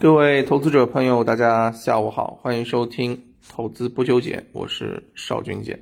[0.00, 5.80] 各位投资者朋友，大家下午好，欢迎收听投资不纠结，我是邵军杰。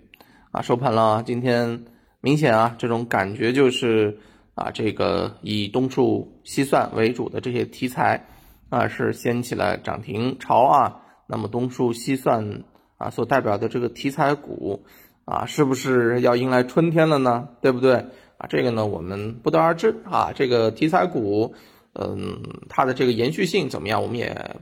[0.52, 1.84] 啊，收盘了，今天
[2.22, 4.18] 明显啊，这种感觉就是
[4.54, 8.24] 啊，这个以东数西算为主的这些题材
[8.70, 11.02] 啊，是掀起了涨停潮啊。
[11.26, 12.64] 那么东数西算
[12.96, 14.86] 啊，所代表的这个题材股
[15.26, 17.48] 啊，是不是要迎来春天了呢？
[17.60, 17.96] 对不对？
[18.38, 20.32] 啊，这个呢，我们不得而知啊。
[20.34, 21.54] 这个题材股。
[21.98, 24.02] 嗯，它的这个延续性怎么样？
[24.02, 24.56] 我们也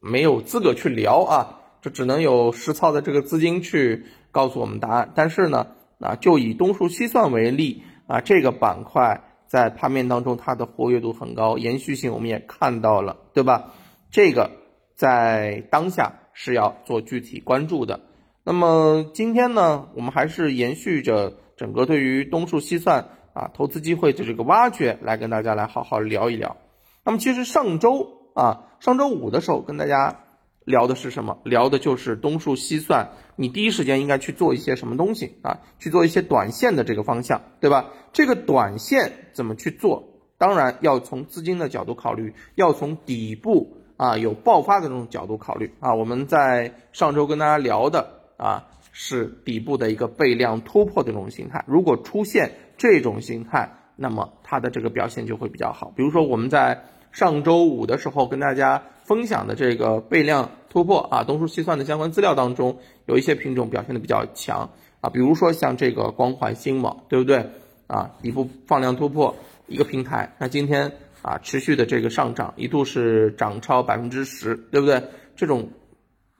[0.00, 5.10] 没有资格去聊啊，这只能有实操的这个资金去告诉我们答案。
[5.14, 5.68] 但是呢，
[5.98, 13.72] 啊，就以东数西算为例啊，这个板块在盘面当中它的活跃度很高，延续性我们也看到了，对吧？
[14.10, 14.50] 这个
[14.94, 18.00] 在当下是要做具体关注的。
[18.44, 23.08] 那么今天呢，我们还是延续着整个对于东数西算。
[23.38, 26.56] 啊，投资机会的这个挖掘，来跟大家来好好聊一聊。
[27.04, 30.24] 那么其实上周啊，上周五的时候跟大家
[30.64, 31.38] 聊的是什么？
[31.44, 35.60] 聊的就是东数西算，你第一时间应该去做一些什么东西啊？
[35.78, 37.90] 去做一些短线的这个方向，对吧？
[38.12, 40.02] 这个短线怎么去做？
[40.36, 45.94] 当然要从资金的角度考虑，要从底部啊有爆发的这种角度考虑啊。
[45.94, 48.66] 我们在上周跟大家聊的啊，
[49.00, 52.50] 是底部的一个背量突破的这种形态，如果出现。
[52.80, 55.92] 这种形态，那么它的这个表现就会比较好。
[55.96, 67.50] 比如说我们在上周五的时候跟大家分享的这个倍量突破啊，东数西算的相关资料当中，有一些品种表现的比较强啊，比如说像这个光环新网，对不对
[67.88, 68.12] 啊？
[68.22, 69.34] 底部放量突破
[69.66, 75.02] 一个平台，那今天啊持续的这个上涨，一度是涨超百分之十，对不对？
[75.34, 75.70] 这种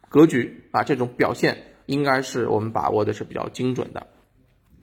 [0.09, 4.07] 格局啊，这种表现应该是我们把握的是比较精准的。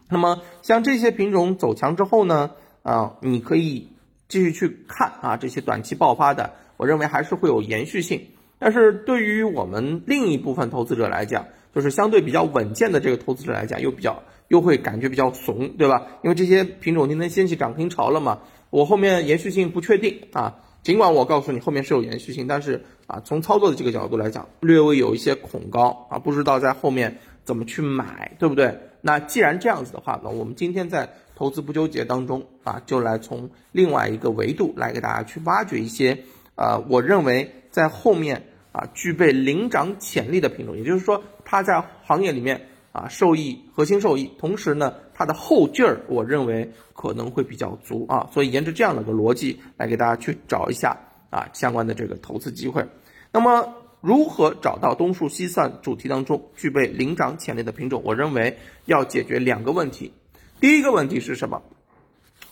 [0.10, 2.52] 那么像这些品种走强之后呢，
[2.84, 3.88] 啊，你可以
[4.28, 8.28] 继续去看啊，这些短期爆发的，我认为还是会有延续性。
[8.58, 16.08] 但是对于我们另一部分投资者来讲，就是相对比较稳健的这个投资者来讲，又比较又会感觉比较怂，对吧？
[16.24, 18.40] 因为这些品种今天掀起涨停潮了嘛，
[18.72, 20.56] 我后面延续性不确定啊。
[20.86, 28.78] 尽管我告诉你后面是有延续性，但是啊，从操作的这个角度来讲，略微有一些恐高啊，不知道在后面怎么去买，对不对？
[29.02, 36.20] 那既然这样子的话呢，我们今天在投资不纠结当中啊，就来从另外一个维度来给大家去挖掘一些，
[36.54, 50.96] 呃，我认为在后面啊具备领涨潜力的品种，也就是说它在行业里面啊受益核心受益，同时呢它的后劲儿我认为可能会比较足啊，所以沿着这样的个逻辑来给大家去找一下
[51.32, 52.86] 啊相关的这个投资机会，
[53.32, 53.74] 那么。
[54.02, 58.04] 如何找到东数西算主题当中具备领涨潜力的品种？
[58.06, 60.14] 我认为要解决两个问题。
[60.60, 61.64] 第一个问题是什么？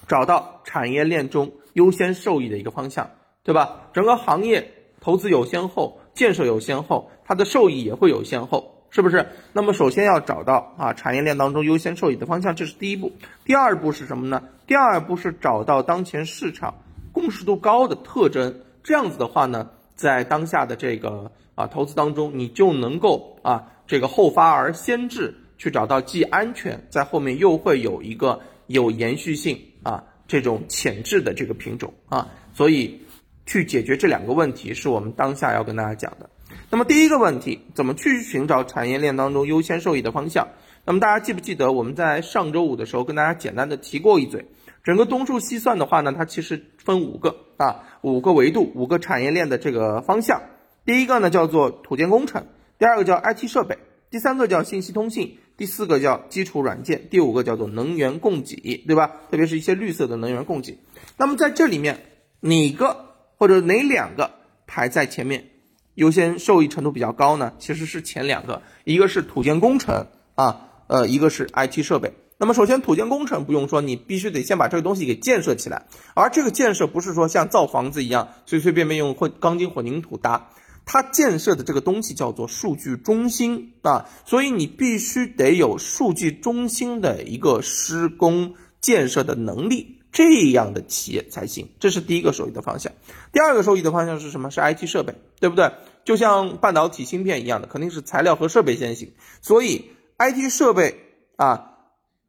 [0.08, 3.12] 找到产业链中优先受益的一个方向，
[3.44, 3.92] 对吧？
[3.94, 9.28] 整个行业投资有先后，建设有先后，它的受益也会有先后，是不是？
[9.52, 13.12] 那么首先要找到啊产业链当中优先受益的方向，这是第一步。
[13.44, 14.42] 第二步是什么呢？
[14.68, 16.76] 第二步是找到当前市场
[17.12, 18.62] 共识度高的特征。
[18.84, 21.32] 这样子的话呢，在当下的这个。
[21.56, 33.00] 啊，投资当中你就能够啊，这个后发而先至，去找到既安全，在后面又会有一个有延续性啊这种潜质的这个品种啊，所以
[33.46, 36.28] 去解决这两个问题是我们当下要跟大家讲的。
[36.74, 40.48] 那么第一个问题，怎么去寻找产业链当中优先受益的方向？
[40.86, 44.48] 那么大家记不记得我们在上周五的时候跟大家简单的提过一嘴，
[44.84, 50.42] 整个东数西算的话呢，它其实分五个啊五个维度，五个产业链的这个方向。
[50.84, 52.48] 第一个呢叫做土建工程，
[52.80, 53.78] 第二个叫 IT 设备，
[54.10, 59.12] 第三个叫信息通信，第四个叫基础软件，第五个叫做能源供给，对吧？
[59.30, 60.80] 特别是一些绿色的能源供给。
[61.18, 62.00] 那么在这里面，
[62.40, 64.32] 哪个或者哪两个
[64.66, 65.52] 排在前面，
[65.96, 67.54] 优先受益程度比较高呢？
[67.60, 72.14] 其实是前两个，一个是土建工程啊，呃，一个是 IT 设备。
[72.40, 80.50] 那么首先土建工程不用说，你必须得先把这个东西给建设起来，而这个建设不是说像造房子一样随随便便用混钢筋混凝土搭。
[80.86, 91.68] 它建设的这个东西叫做数据中心啊，所以你必须得有数据中心的一个施工建设的能力，这样的企业才行。
[91.82, 92.94] 这是第一个受益的方向。
[93.34, 94.50] 第二个受益的方向是什么？
[94.50, 95.72] 是 IT 设备，对不对？
[96.06, 99.12] 就像半导体芯片一样的，肯定是材料和设备先行。
[99.42, 99.90] 所以
[100.20, 100.98] IT 设备
[101.36, 101.72] 啊，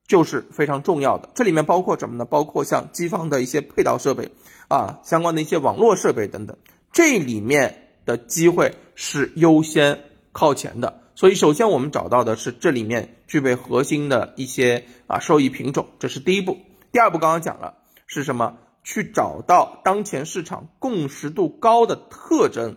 [0.08, 1.28] 就是非常重要的。
[1.34, 2.24] 这里面包括什么呢？
[2.24, 4.32] 包括像机房的一些配套设备
[4.66, 6.56] 啊，相关的一些网络设备等等。
[6.92, 7.82] 这里面。
[8.06, 9.98] 的机会是优先
[10.30, 16.58] 靠前的，所以首先我们找到的是这里面具备核心的一些啊受益品种，这是第一步。
[16.94, 17.74] 第二步刚刚讲了
[18.06, 18.56] 是什么？
[18.84, 22.76] 去找到当前市场共识度高的特征。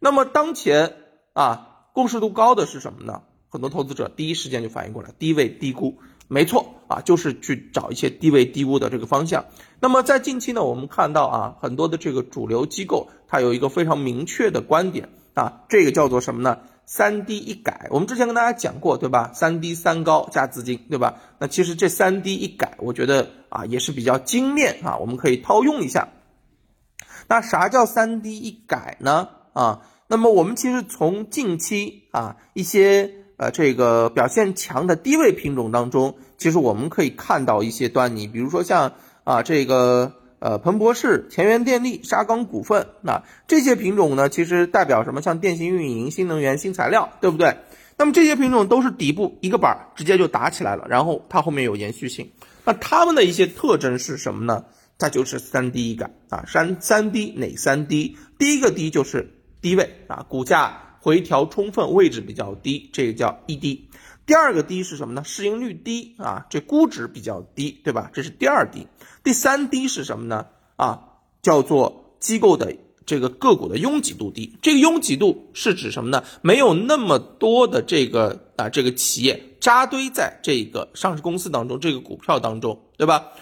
[0.00, 0.96] 那么当前
[1.32, 3.22] 啊，共识度高的是什么呢？
[3.48, 9.44] 很多投资者第一时间就反应过来，低位低估，没错啊，就是去找一些低位低估的这个方向。
[9.78, 16.58] 那么在近期呢，我们看到啊，很多的这个主流机构它有一个非常明确的观点啊，这个叫做什么呢？
[16.86, 17.88] 三低一改。
[17.90, 19.32] 我们之前跟大家讲过，对吧？
[19.34, 21.16] 三低三高加资金，对吧？
[21.38, 26.08] 那其实这三低一改，我觉得啊也是比较精炼啊，我们可以套用一下。
[27.28, 29.28] 那啥叫三低一改呢？
[29.52, 33.14] 啊，那么我们其实从近期啊一些。
[33.38, 38.92] 呃，这个表现强的低位品种当中，其实我们可以看到一些端倪，比如说像
[39.24, 45.22] 啊这个呃彭博士、田园电力、沙钢股份，那这些品种呢，其实代表什么？
[45.22, 47.58] 像电信运营、新能源、新材料，对不对？
[47.96, 52.32] 那么这些品种都是底部一个板直接就打起来了，然后它后面有延续性。
[52.64, 54.64] 那它们的一些特征是什么呢？
[54.98, 58.16] 它就是三低一感啊，三三低哪三低？
[58.36, 60.88] 第一个低就是低位啊，股价。
[61.04, 63.88] 回调充分，位置比较低，这个叫一低。
[64.24, 65.22] 第二个低是什么呢？
[65.24, 68.10] 市盈率低啊，这估值比较低，对吧？
[68.12, 68.86] 这是第二低。
[69.24, 70.46] 第三低是什么呢？
[70.76, 71.00] 啊，
[71.42, 74.56] 叫做机构的这个个股的拥挤度低。
[74.62, 76.22] 这个拥挤度是指什么呢？
[76.40, 83.32] 没有那么多的这个啊这个企业扎堆在这个上市公司当中，这个股票当中，对吧？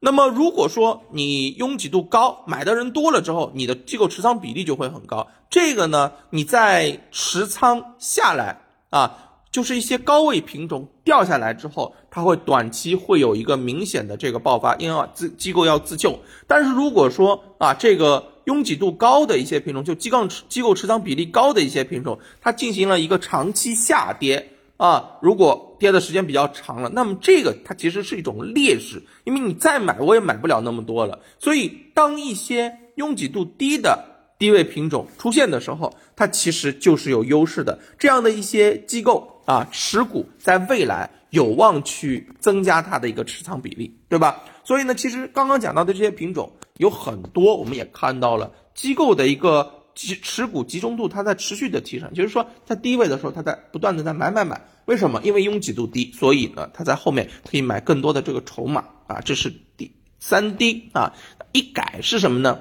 [0.00, 5.26] 那么如果说你拥挤度高，买的人多了之后，你的机构持仓比例就会很高。
[5.50, 16.18] 这个呢，你在持仓下来啊，就是一些高位品种掉下来之后，它会短期会有一个明显的这个爆发，因为自机构要自救。
[16.46, 24.50] 但是如果说啊，这个拥挤度高的一些品种，就机构机构持仓比例高的一些品种，它进行了一个长期下跌。
[24.76, 31.18] 啊，如果跌的时间比较长了，那么这个它其实是一种劣势，因为你再买我也买不了那么多了。
[31.40, 37.78] 所以，当一些拥挤度低的低位品种出现的时候，它其实就是有优势的。
[37.98, 44.44] 这样的一些机构啊，持股在未来有望去增加它的一个持仓比例，对吧？
[44.64, 49.74] 所以呢，其实刚刚讲到的这些品种有很多，我们也看到了机构的一个。
[49.98, 54.64] 集持股集中度它在持续的提升，就是说在低位的时候，它在不断的在买买买。
[54.84, 55.20] 为什么？
[55.24, 59.20] 因为拥挤度低，所以呢，它在后面可以买更多的这个筹码啊。
[59.22, 61.14] 这是第三低啊，
[61.50, 62.60] 一改是什么呢？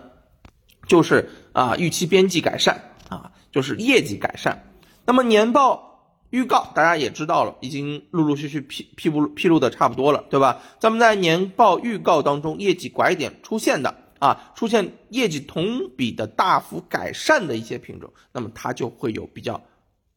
[0.87, 4.63] 就是啊，预期边际改善啊，就是业绩改善。
[5.05, 10.61] 那么年报预告大家也知道了，已经陆陆续续披披露披露的差不多了，对吧？
[10.79, 14.03] 咱们在年报预告当中，业绩拐点出现的。
[14.19, 19.61] 啊，出现业绩同比的大幅改善的一些品种，那么它就会有比较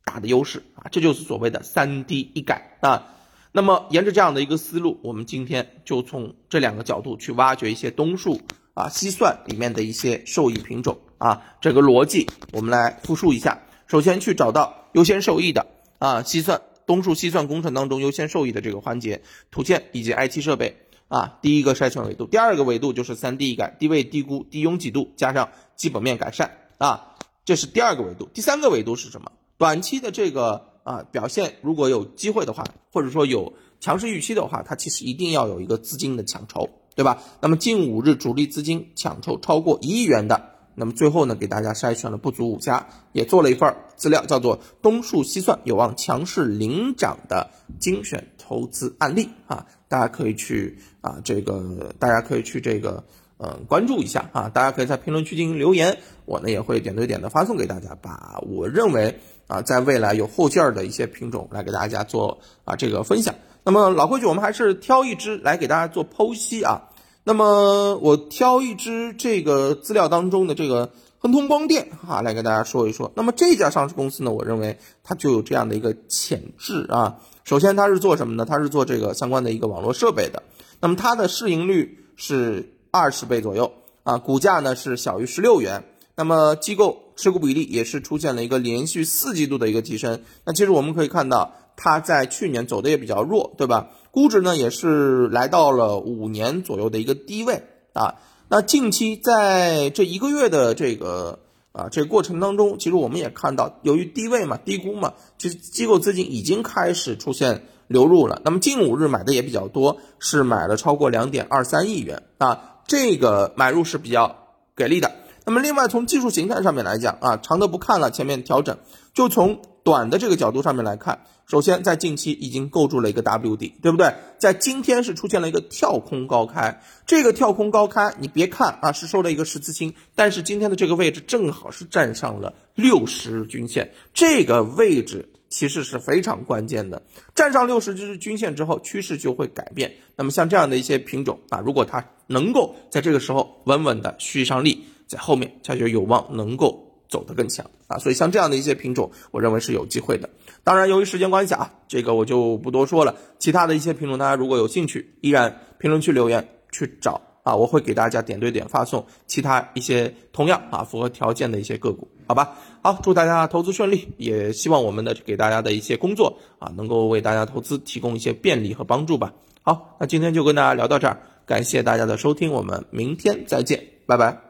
[0.07, 3.09] 大的优势啊，这就是所谓的三低一改啊。
[3.53, 8.41] 那么沿着这样的一个思路，我们今天就从这两个角度去挖掘一些东数
[8.73, 13.63] 啊、西算里面的一些受益品种啊，这个逻辑我们来复述一下。
[13.87, 15.67] 首先去找到优先受益的
[15.99, 20.77] 啊，西算东数西算工程当中优先受益的这个环节，土建以及 IT 设备。
[21.09, 28.29] 啊，第一个筛选维度，第二个维度就是三低一改，低位低估、低拥挤度加上基本面改善啊，这是第二个维度。
[28.33, 29.33] 第三个维度是什么？
[29.59, 37.21] 短期的这个啊表现，如果有机会的话，或者说有强势预期的话，它其实一定要有一个资金的抢筹，对吧？
[37.41, 40.50] 那么近五日主力资金抢筹超过一亿元的，
[40.81, 49.67] 那么最后呢，给大家筛选了不足五家，也做了一份资料，叫做东数西算有望强势领涨的精选投资案例啊。
[49.89, 53.05] 大家可以去啊，这个大家可以去这个
[53.37, 63.35] 嗯关注一下啊，大家可以在评论区进行留言，我呢也会点对点的发送给大家，把我认为啊在未来有后劲儿的一些品种来给大家做啊这个分享。
[63.63, 66.89] 那么老规矩，我们还是挑一只来给大家做剖析啊。
[67.25, 73.13] 那么我挑一只这个资料当中的这个亨通光电啊来跟大家说一说。
[73.15, 77.19] 那么这家上市公司呢，我认为它就有这样的一个潜质啊。
[77.45, 78.45] 首先，它是做什么呢？
[78.45, 80.43] 它是做这个相关的一个网络设备的。
[80.81, 83.73] 那么它的市盈率是二十倍左右
[84.03, 85.85] 啊，股价呢是小于十六元。
[86.17, 90.23] 那么机构持股比例也是出现了一个连续四季度的一个提升。
[90.45, 93.89] 那其实我们可以看到，它在去年走的也比较弱，对吧？
[94.11, 97.63] 估值呢也是来到了五年左右的一个低位
[97.93, 98.17] 啊。
[98.49, 101.41] 那近期在这一个月的这个。
[101.73, 108.43] 啊，这个过程当中，其实我们也看到，由于低位嘛、低估嘛，其实机构资金已经开始出现流入了。
[108.45, 115.13] 那么近五日买的也比较多，是买了超过两点二三亿元啊，这个买入是比较给力的。
[115.45, 118.79] 那那么另外从技术形态上面来讲啊，长的不看了，前面调整，
[119.13, 124.15] 就从短的这个角度上面来看，首先在近期已经构筑了一个 W 底，对不对？
[124.39, 135.29] 在今天是出现了一个跳空高开，这个跳空高开你别看啊是收了一个十字星，但是今天的这个位置正好是站上了六十日均线，这个位置。
[135.53, 137.03] 其实是非常关键的，
[137.35, 139.95] 站上六十日均线之后，趋势就会改变。
[140.15, 147.99] 那么像这样的一些品种啊，如果它能够在这个时候稳稳的蓄上力，在后面它就有望能够走得更强啊。
[147.99, 150.31] 所以像这样的一些品种，我认为是有机会的。
[150.65, 153.17] 当然，由于时间关系啊，这个我就不多说了。
[153.39, 157.21] 其他的一些品种，大家如果有兴趣，依然评论区留言去找。
[157.43, 162.59] 啊，我会给大家点对点发送其他一些同样啊符合条件的一些个股，好吧？
[162.83, 169.33] 好，祝大家投资顺利，也希望我们的给大家的一些工作啊，能够为大家投资提供一些便利和帮助吧。
[169.63, 174.50] 好，那今天就跟大家聊到这儿，感谢大家的收听，我们明天再见，拜拜。